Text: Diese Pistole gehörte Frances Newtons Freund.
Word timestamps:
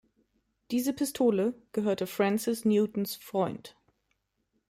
Diese 0.71 0.93
Pistole 0.93 1.53
gehörte 1.73 2.07
Frances 2.07 2.65
Newtons 2.65 3.15
Freund. 3.17 3.77